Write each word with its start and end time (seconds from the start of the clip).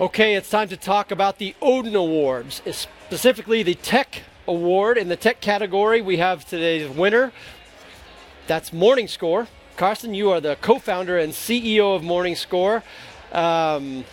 Okay, 0.00 0.34
it's 0.34 0.48
time 0.48 0.68
to 0.68 0.78
talk 0.78 1.10
about 1.10 1.36
the 1.36 1.54
Odin 1.60 1.94
Awards, 1.94 2.62
specifically 2.70 3.62
the 3.62 3.74
Tech 3.74 4.22
Award. 4.48 4.96
In 4.96 5.08
the 5.08 5.16
Tech 5.16 5.42
category, 5.42 6.00
we 6.00 6.16
have 6.16 6.46
today's 6.46 6.88
winner. 6.88 7.32
That's 8.46 8.72
Morning 8.72 9.06
Score. 9.06 9.46
Karsten, 9.76 10.14
you 10.14 10.30
are 10.30 10.40
the 10.40 10.56
co-founder 10.62 11.18
and 11.18 11.34
CEO 11.34 11.94
of 11.94 12.00
Morningscore. 12.00 12.82
Um, 13.30 14.06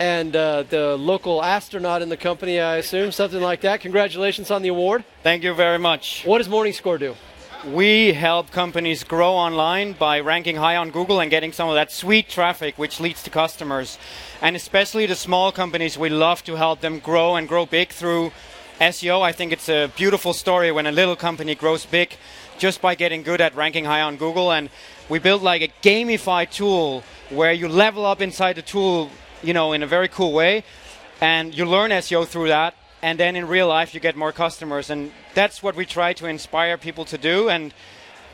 and 0.00 0.34
uh, 0.34 0.64
the 0.64 0.96
local 0.96 1.44
astronaut 1.44 2.02
in 2.02 2.08
the 2.08 2.16
company, 2.16 2.58
I 2.58 2.78
assume, 2.78 3.12
something 3.12 3.40
like 3.40 3.60
that. 3.60 3.80
Congratulations 3.80 4.50
on 4.50 4.62
the 4.62 4.68
award. 4.68 5.04
Thank 5.22 5.44
you 5.44 5.54
very 5.54 5.78
much. 5.78 6.24
What 6.24 6.38
does 6.38 6.48
Morningscore 6.48 6.98
do? 6.98 7.14
We 7.66 8.12
help 8.12 8.52
companies 8.52 9.02
grow 9.02 9.32
online 9.32 9.94
by 9.94 10.20
ranking 10.20 10.54
high 10.54 10.76
on 10.76 10.92
Google 10.92 11.18
and 11.18 11.28
getting 11.28 11.52
some 11.52 11.68
of 11.68 11.74
that 11.74 11.90
sweet 11.90 12.28
traffic 12.28 12.78
which 12.78 13.00
leads 13.00 13.20
to 13.24 13.30
customers. 13.30 13.98
And 14.40 14.54
especially 14.54 15.06
the 15.06 15.16
small 15.16 15.50
companies, 15.50 15.98
we 15.98 16.08
love 16.08 16.44
to 16.44 16.54
help 16.54 16.82
them 16.82 17.00
grow 17.00 17.34
and 17.34 17.48
grow 17.48 17.66
big 17.66 17.88
through 17.88 18.30
SEO. 18.80 19.22
I 19.22 19.32
think 19.32 19.50
it's 19.50 19.68
a 19.68 19.90
beautiful 19.96 20.34
story 20.34 20.70
when 20.70 20.86
a 20.86 20.92
little 20.92 21.16
company 21.16 21.56
grows 21.56 21.84
big 21.84 22.14
just 22.58 22.80
by 22.80 22.94
getting 22.94 23.24
good 23.24 23.40
at 23.40 23.56
ranking 23.56 23.86
high 23.86 24.02
on 24.02 24.18
Google. 24.18 24.52
And 24.52 24.70
we 25.08 25.18
built 25.18 25.42
like 25.42 25.60
a 25.60 25.68
gamified 25.82 26.52
tool 26.52 27.02
where 27.28 27.52
you 27.52 27.66
level 27.66 28.06
up 28.06 28.20
inside 28.20 28.52
the 28.52 28.62
tool, 28.62 29.10
you 29.42 29.52
know, 29.52 29.72
in 29.72 29.82
a 29.82 29.86
very 29.88 30.06
cool 30.06 30.32
way. 30.32 30.62
And 31.20 31.52
you 31.52 31.64
learn 31.64 31.90
SEO 31.90 32.24
through 32.24 32.48
that 32.48 32.76
and 33.02 33.18
then 33.18 33.36
in 33.36 33.46
real 33.46 33.68
life 33.68 33.94
you 33.94 34.00
get 34.00 34.16
more 34.16 34.32
customers 34.32 34.90
and 34.90 35.12
that's 35.34 35.62
what 35.62 35.76
we 35.76 35.86
try 35.86 36.12
to 36.12 36.26
inspire 36.26 36.76
people 36.76 37.04
to 37.04 37.18
do 37.18 37.48
and 37.48 37.72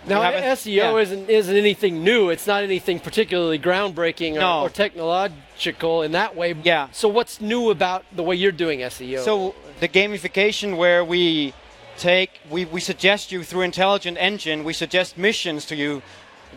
now 0.06 0.20
SEO 0.32 0.66
yeah. 0.66 0.96
isn't 0.96 1.30
isn't 1.30 1.56
anything 1.56 2.04
new. 2.04 2.28
It's 2.30 2.46
not 2.46 2.62
anything 2.62 3.00
particularly 3.00 3.58
groundbreaking 3.58 4.34
no. 4.34 4.60
or, 4.60 4.66
or, 4.66 4.68
technological 4.68 6.02
in 6.02 6.12
that 6.12 6.36
way. 6.36 6.54
Yeah. 6.62 6.88
So 6.92 7.08
what's 7.08 7.40
new 7.40 7.70
about 7.70 8.04
the 8.14 8.22
way 8.22 8.36
you're 8.36 8.52
doing 8.52 8.80
SEO? 8.80 9.24
So 9.24 9.54
the 9.80 9.88
gamification 9.88 10.76
where 10.76 11.04
we 11.04 11.54
take 11.96 12.40
we, 12.50 12.64
we 12.64 12.80
suggest 12.80 13.32
you 13.32 13.42
through 13.42 13.62
intelligent 13.62 14.18
engine, 14.20 14.64
we 14.64 14.72
suggest 14.72 15.16
missions 15.16 15.64
to 15.66 15.76
you 15.76 16.02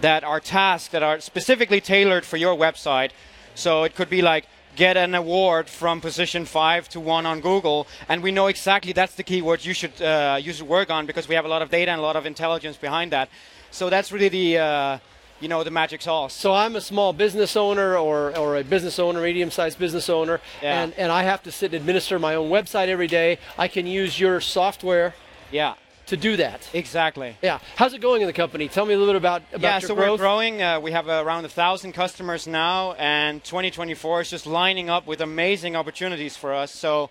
that 0.01 0.23
are 0.23 0.39
tasks 0.39 0.89
that 0.89 1.03
are 1.03 1.19
specifically 1.19 1.81
tailored 1.81 2.25
for 2.25 2.37
your 2.37 2.55
website. 2.55 3.11
So 3.55 3.83
it 3.83 3.95
could 3.95 4.09
be 4.09 4.21
like 4.21 4.45
get 4.77 4.95
an 4.95 5.15
award 5.15 5.67
from 5.67 5.99
position 5.99 6.45
five 6.45 6.87
to 6.89 6.99
one 6.99 7.25
on 7.25 7.41
Google, 7.41 7.87
and 8.07 8.23
we 8.23 8.31
know 8.31 8.47
exactly 8.47 8.93
that's 8.93 9.15
the 9.15 9.23
keyword 9.23 9.65
you 9.65 9.73
should 9.73 10.01
uh, 10.01 10.39
you 10.41 10.53
should 10.53 10.67
work 10.67 10.89
on 10.89 11.05
because 11.05 11.27
we 11.27 11.35
have 11.35 11.43
a 11.43 11.49
lot 11.49 11.61
of 11.61 11.69
data 11.69 11.91
and 11.91 11.99
a 11.99 12.03
lot 12.03 12.15
of 12.15 12.25
intelligence 12.25 12.77
behind 12.77 13.11
that. 13.11 13.27
So 13.71 13.89
that's 13.89 14.11
really 14.11 14.29
the 14.29 14.57
uh, 14.57 14.97
you 15.41 15.49
know 15.49 15.63
the 15.63 15.71
magic 15.71 16.01
sauce. 16.01 16.33
So 16.33 16.53
I'm 16.53 16.75
a 16.75 16.81
small 16.81 17.11
business 17.11 17.57
owner 17.57 17.97
or, 17.97 18.37
or 18.37 18.57
a 18.57 18.63
business 18.63 18.99
owner, 18.99 19.21
medium-sized 19.21 19.77
business 19.77 20.09
owner, 20.09 20.39
yeah. 20.61 20.83
and, 20.83 20.93
and 20.93 21.11
I 21.11 21.23
have 21.23 21.43
to 21.43 21.51
sit 21.51 21.73
and 21.73 21.81
administer 21.81 22.19
my 22.19 22.35
own 22.35 22.49
website 22.49 22.87
every 22.87 23.07
day. 23.07 23.39
I 23.57 23.67
can 23.67 23.87
use 23.87 24.19
your 24.19 24.39
software. 24.39 25.15
Yeah 25.51 25.73
to 26.07 26.17
do 26.17 26.37
that. 26.37 26.69
Exactly. 26.73 27.37
Yeah. 27.41 27.59
How's 27.75 27.93
it 27.93 28.01
going 28.01 28.21
in 28.21 28.27
the 28.27 28.33
company? 28.33 28.67
Tell 28.67 28.85
me 28.85 28.93
a 28.93 28.97
little 28.97 29.13
bit 29.13 29.17
about, 29.17 29.43
about 29.51 29.61
yeah, 29.61 29.79
so 29.79 29.95
growth. 29.95 30.11
we're 30.11 30.17
growing. 30.17 30.61
Uh, 30.61 30.79
we 30.79 30.91
have 30.91 31.07
around 31.07 31.45
a 31.45 31.49
thousand 31.49 31.93
customers 31.93 32.47
now, 32.47 32.93
and 32.93 33.43
2024 33.43 34.21
is 34.21 34.29
just 34.29 34.47
lining 34.47 34.89
up 34.89 35.05
with 35.05 35.21
amazing 35.21 35.75
opportunities 35.75 36.35
for 36.35 36.53
us. 36.53 36.71
So 36.71 37.09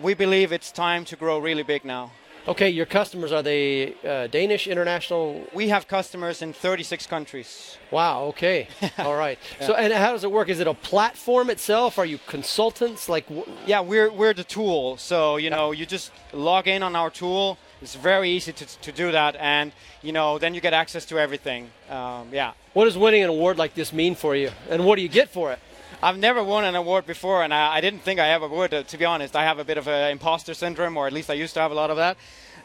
we 0.00 0.14
believe 0.14 0.52
it's 0.52 0.72
time 0.72 1.04
to 1.06 1.16
grow 1.16 1.38
really 1.38 1.62
big 1.64 1.84
now. 1.84 2.12
Okay, 2.46 2.70
your 2.70 2.86
customers 2.86 3.30
are 3.30 3.42
they 3.42 3.94
uh, 4.06 4.26
Danish, 4.28 4.66
international? 4.66 5.46
We 5.52 5.68
have 5.68 5.86
customers 5.86 6.40
in 6.40 6.54
36 6.54 7.06
countries. 7.06 7.76
Wow. 7.90 8.24
Okay. 8.26 8.68
All 8.98 9.16
right. 9.16 9.38
yeah. 9.60 9.66
So, 9.66 9.74
and 9.74 9.92
how 9.92 10.12
does 10.12 10.24
it 10.24 10.32
work? 10.32 10.48
Is 10.48 10.58
it 10.58 10.66
a 10.66 10.72
platform 10.72 11.50
itself? 11.50 11.98
Are 11.98 12.06
you 12.06 12.18
consultants? 12.26 13.06
Like, 13.06 13.26
yeah, 13.66 13.80
we're 13.80 14.10
we're 14.10 14.32
the 14.32 14.44
tool. 14.44 14.96
So 14.96 15.36
you 15.36 15.50
know, 15.50 15.72
you 15.72 15.84
just 15.84 16.10
log 16.32 16.68
in 16.68 16.82
on 16.82 16.96
our 16.96 17.10
tool 17.10 17.58
it's 17.80 17.94
very 17.94 18.30
easy 18.30 18.52
to, 18.52 18.66
to 18.80 18.92
do 18.92 19.12
that, 19.12 19.36
and 19.36 19.72
you 20.02 20.12
know, 20.12 20.38
then 20.38 20.54
you 20.54 20.60
get 20.60 20.72
access 20.72 21.04
to 21.06 21.18
everything. 21.18 21.70
Um, 21.88 22.28
yeah. 22.32 22.52
What 22.72 22.84
does 22.84 22.98
winning 22.98 23.22
an 23.22 23.30
award 23.30 23.58
like 23.58 23.74
this 23.74 23.92
mean 23.92 24.14
for 24.14 24.34
you, 24.34 24.50
and 24.68 24.84
what 24.84 24.96
do 24.96 25.02
you 25.02 25.08
get 25.08 25.28
for 25.28 25.52
it? 25.52 25.58
I've 26.02 26.18
never 26.18 26.44
won 26.44 26.64
an 26.64 26.76
award 26.76 27.06
before, 27.06 27.42
and 27.42 27.52
I, 27.52 27.76
I 27.76 27.80
didn't 27.80 28.00
think 28.00 28.20
I 28.20 28.28
ever 28.28 28.46
would. 28.46 28.72
Uh, 28.72 28.82
to 28.84 28.98
be 28.98 29.04
honest, 29.04 29.34
I 29.34 29.44
have 29.44 29.58
a 29.58 29.64
bit 29.64 29.78
of 29.78 29.88
an 29.88 30.12
imposter 30.12 30.54
syndrome, 30.54 30.96
or 30.96 31.06
at 31.06 31.12
least 31.12 31.28
I 31.28 31.34
used 31.34 31.54
to 31.54 31.60
have 31.60 31.72
a 31.72 31.74
lot 31.74 31.90
of 31.90 31.96
that. 31.96 32.16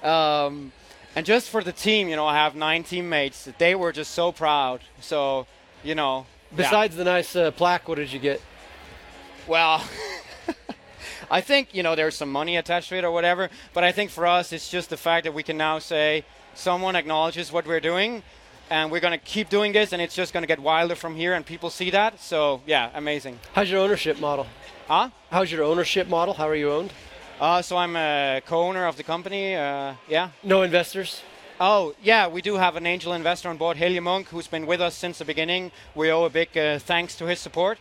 Um, 0.08 0.72
and 1.16 1.26
just 1.26 1.50
for 1.50 1.64
the 1.64 1.72
team, 1.72 2.08
you 2.08 2.16
know, 2.16 2.26
I 2.26 2.36
have 2.36 2.56
nine 2.56 2.84
teammates. 2.84 3.50
They 3.58 3.76
were 3.76 3.92
just 3.92 4.12
so 4.12 4.32
proud. 4.32 4.82
So, 5.00 5.48
you 5.84 5.96
know. 5.96 6.26
Besides 6.56 6.96
yeah. 6.96 7.04
the 7.04 7.04
nice 7.06 7.36
uh, 7.36 7.52
plaque, 7.52 7.88
what 7.88 7.96
did 7.96 8.12
you 8.14 8.20
get? 8.20 8.42
Well. 9.48 9.84
I 11.30 11.42
think 11.42 11.74
you 11.74 11.84
know 11.84 11.96
there's 11.96 12.16
some 12.16 12.32
money 12.32 12.58
attached 12.58 12.90
to 12.90 12.98
it 12.98 13.04
or 13.04 13.12
whatever, 13.12 13.50
but 13.74 13.84
I 13.84 13.92
think 13.92 14.12
for 14.12 14.26
us 14.26 14.52
it's 14.52 14.70
just 14.70 14.90
the 14.90 14.98
fact 14.98 15.26
that 15.26 15.34
we 15.34 15.44
can 15.44 15.58
now 15.58 15.80
say 15.80 16.26
someone 16.54 16.96
acknowledges 16.96 17.52
what 17.52 17.66
we're 17.66 17.80
doing, 17.80 18.24
and 18.70 18.92
we're 18.92 19.00
going 19.00 19.18
to 19.20 19.26
keep 19.26 19.50
doing 19.50 19.74
this, 19.74 19.94
and 19.94 20.02
it's 20.02 20.16
just 20.16 20.34
going 20.34 20.44
to 20.44 20.48
get 20.48 20.60
wilder 20.60 20.96
from 20.96 21.16
here, 21.16 21.34
and 21.34 21.46
people 21.46 21.70
see 21.70 21.90
that. 21.92 22.20
So 22.20 22.62
yeah, 22.66 22.90
amazing. 22.94 23.40
How's 23.54 23.70
your 23.70 23.82
ownership 23.82 24.20
model? 24.20 24.48
Huh? 24.88 25.10
How's 25.32 25.52
your 25.52 25.64
ownership 25.64 26.08
model? 26.08 26.34
How 26.34 26.48
are 26.48 26.56
you 26.56 26.72
owned? 26.72 26.94
Uh, 27.40 27.62
so 27.62 27.78
I'm 27.78 27.96
a 27.96 28.42
co-owner 28.46 28.86
of 28.86 28.96
the 28.96 29.04
company. 29.04 29.56
Uh, 29.56 29.96
yeah. 30.08 30.30
No 30.44 30.62
investors. 30.62 31.22
Oh 31.60 31.94
yeah, 32.02 32.28
we 32.28 32.42
do 32.42 32.56
have 32.56 32.76
an 32.76 32.86
angel 32.86 33.14
investor 33.14 33.50
on 33.50 33.58
board, 33.58 33.78
Helge 33.78 34.02
Monk, 34.02 34.28
who's 34.30 34.48
been 34.48 34.66
with 34.66 34.82
us 34.82 34.96
since 34.96 35.20
the 35.20 35.26
beginning. 35.26 35.72
We 35.96 36.12
owe 36.12 36.26
a 36.26 36.30
big 36.30 36.58
uh, 36.58 36.80
thanks 36.80 37.16
to 37.18 37.26
his 37.26 37.40
support. 37.40 37.78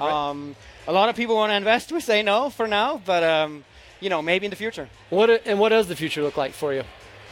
Right. 0.00 0.30
um, 0.30 0.56
a 0.86 0.92
lot 0.92 1.08
of 1.08 1.16
people 1.16 1.36
want 1.36 1.50
to 1.50 1.56
invest. 1.56 1.92
We 1.92 2.00
say 2.00 2.22
no 2.22 2.50
for 2.50 2.66
now, 2.66 3.00
but 3.04 3.22
um, 3.22 3.64
you 4.00 4.10
know 4.10 4.22
maybe 4.22 4.46
in 4.46 4.50
the 4.50 4.56
future. 4.56 4.88
What 5.10 5.30
and 5.46 5.58
what 5.58 5.70
does 5.70 5.88
the 5.88 5.96
future 5.96 6.22
look 6.22 6.36
like 6.36 6.52
for 6.52 6.72
you? 6.72 6.84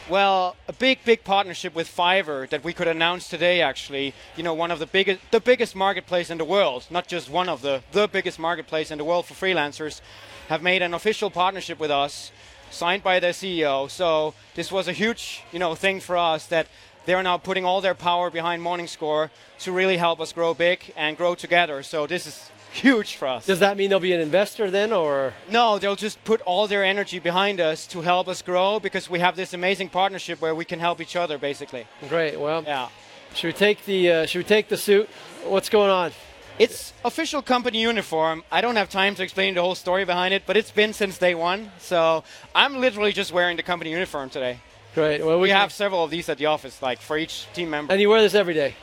Well, 0.09 0.55
a 0.67 0.73
big, 0.73 1.05
big 1.05 1.23
partnership 1.23 1.75
with 1.75 1.87
Fiverr 1.87 2.49
that 2.49 2.63
we 2.63 2.73
could 2.73 2.87
announce 2.87 3.29
today. 3.29 3.61
Actually, 3.61 4.13
you 4.35 4.43
know, 4.43 4.53
one 4.53 4.71
of 4.71 4.79
the 4.79 4.87
biggest, 4.87 5.21
the 5.31 5.39
biggest 5.39 5.75
marketplace 5.75 6.29
in 6.29 6.37
the 6.37 6.43
world, 6.43 6.85
not 6.89 7.07
just 7.07 7.29
one 7.29 7.47
of 7.47 7.61
the, 7.61 7.81
the 7.91 8.07
biggest 8.07 8.39
marketplace 8.39 8.91
in 8.91 8.97
the 8.97 9.05
world 9.05 9.25
for 9.25 9.35
freelancers, 9.35 10.01
have 10.49 10.61
made 10.61 10.81
an 10.81 10.93
official 10.93 11.29
partnership 11.29 11.79
with 11.79 11.91
us, 11.91 12.31
signed 12.71 13.03
by 13.03 13.19
their 13.19 13.31
CEO. 13.31 13.89
So 13.89 14.33
this 14.55 14.71
was 14.71 14.87
a 14.87 14.93
huge, 14.93 15.43
you 15.51 15.59
know, 15.59 15.75
thing 15.75 15.99
for 15.99 16.17
us 16.17 16.47
that 16.47 16.67
they're 17.05 17.23
now 17.23 17.37
putting 17.37 17.65
all 17.65 17.81
their 17.81 17.95
power 17.95 18.29
behind 18.29 18.63
Morningscore 18.63 19.29
to 19.59 19.71
really 19.71 19.97
help 19.97 20.19
us 20.19 20.33
grow 20.33 20.53
big 20.53 20.93
and 20.95 21.17
grow 21.17 21.35
together. 21.35 21.83
So 21.83 22.07
this 22.07 22.27
is 22.27 22.51
huge 22.71 23.15
for 23.15 23.27
us. 23.27 23.45
Does 23.45 23.59
that 23.59 23.77
mean 23.77 23.89
they'll 23.89 23.99
be 23.99 24.13
an 24.13 24.21
investor 24.21 24.71
then, 24.71 24.93
or? 24.93 25.33
No, 25.49 25.77
they'll 25.79 25.95
just 25.95 26.23
put 26.23 26.41
all 26.41 26.67
their 26.67 26.83
energy 26.83 27.19
behind 27.19 27.59
us 27.59 27.85
to 27.87 28.01
help 28.01 28.27
us 28.27 28.41
grow 28.41 28.79
because 28.79 29.09
we 29.09 29.19
have 29.19 29.35
this 29.35 29.53
amazing 29.53 29.89
partnership 29.89 30.41
where 30.41 30.55
we 30.55 30.65
can 30.65 30.79
help 30.79 31.01
each 31.01 31.15
other, 31.15 31.37
basically. 31.37 31.85
Great. 32.07 32.39
Well, 32.39 32.63
yeah. 32.63 32.89
Should 33.33 33.47
we 33.47 33.53
take 33.53 33.85
the 33.85 34.11
uh, 34.11 34.25
Should 34.25 34.39
we 34.39 34.43
take 34.43 34.67
the 34.67 34.77
suit? 34.77 35.09
What's 35.45 35.69
going 35.69 35.89
on? 35.89 36.11
It's 36.59 36.93
official 37.03 37.41
company 37.41 37.81
uniform. 37.81 38.43
I 38.51 38.61
don't 38.61 38.75
have 38.75 38.89
time 38.89 39.15
to 39.15 39.23
explain 39.23 39.55
the 39.55 39.61
whole 39.61 39.75
story 39.75 40.05
behind 40.05 40.33
it, 40.33 40.43
but 40.45 40.57
it's 40.57 40.71
been 40.71 40.93
since 40.93 41.17
day 41.17 41.33
one. 41.33 41.71
So 41.79 42.23
I'm 42.53 42.79
literally 42.79 43.13
just 43.13 43.31
wearing 43.31 43.57
the 43.57 43.63
company 43.63 43.91
uniform 43.91 44.29
today. 44.29 44.59
Great. 44.93 45.25
Well, 45.25 45.37
we, 45.37 45.43
we 45.43 45.49
have 45.49 45.71
several 45.71 46.03
of 46.03 46.11
these 46.11 46.27
at 46.29 46.37
the 46.37 46.47
office, 46.47 46.81
like 46.81 46.99
for 46.99 47.17
each 47.17 47.47
team 47.53 47.69
member. 47.69 47.93
And 47.93 48.01
you 48.01 48.09
wear 48.09 48.21
this 48.21 48.35
every 48.35 48.53
day. 48.53 48.75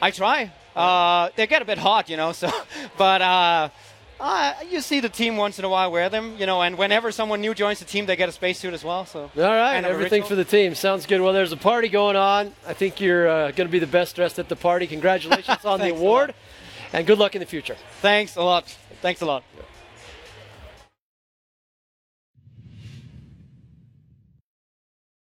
I 0.00 0.10
try. 0.10 0.52
Uh, 0.76 1.30
they 1.36 1.46
get 1.46 1.62
a 1.62 1.64
bit 1.64 1.78
hot, 1.78 2.08
you 2.10 2.16
know. 2.16 2.32
So, 2.32 2.50
but 2.98 3.22
uh, 3.22 3.68
uh, 4.20 4.54
you 4.70 4.80
see 4.80 5.00
the 5.00 5.08
team 5.08 5.36
once 5.36 5.58
in 5.58 5.64
a 5.64 5.68
while 5.68 5.90
wear 5.90 6.08
them, 6.08 6.36
you 6.38 6.46
know. 6.46 6.62
And 6.62 6.76
whenever 6.76 7.10
someone 7.10 7.40
new 7.40 7.54
joins 7.54 7.78
the 7.78 7.84
team, 7.84 8.06
they 8.06 8.16
get 8.16 8.28
a 8.28 8.32
spacesuit 8.32 8.74
as 8.74 8.84
well. 8.84 9.06
So, 9.06 9.30
all 9.36 9.42
right, 9.42 9.84
everything 9.84 10.22
for 10.22 10.34
the 10.34 10.44
team 10.44 10.74
sounds 10.74 11.06
good. 11.06 11.20
Well, 11.20 11.32
there's 11.32 11.52
a 11.52 11.56
party 11.56 11.88
going 11.88 12.16
on. 12.16 12.52
I 12.66 12.74
think 12.74 13.00
you're 13.00 13.28
uh, 13.28 13.50
going 13.52 13.68
to 13.68 13.72
be 13.72 13.78
the 13.78 13.86
best 13.86 14.16
dressed 14.16 14.38
at 14.38 14.48
the 14.48 14.56
party. 14.56 14.86
Congratulations 14.86 15.64
on 15.64 15.80
the 15.80 15.90
award, 15.90 16.34
and 16.94 17.06
good 17.06 17.18
luck 17.18 17.34
in 17.34 17.40
the 17.40 17.46
future. 17.46 17.76
Thanks 18.00 18.36
a 18.36 18.42
lot. 18.42 18.64
Thanks 19.02 19.20
a 19.20 19.26
lot. 19.26 19.42